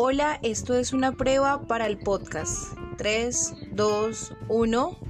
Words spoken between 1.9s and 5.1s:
podcast. 3, 2, 1.